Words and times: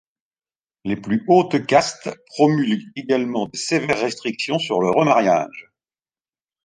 Les 0.83 0.95
plus 0.95 1.23
hautes 1.27 1.63
castes 1.67 2.09
promulguent 2.25 2.91
également 2.95 3.45
de 3.45 3.55
sévères 3.55 3.99
restrictions 4.01 4.57
sur 4.57 4.81
le 4.81 4.89
remariage. 4.89 5.69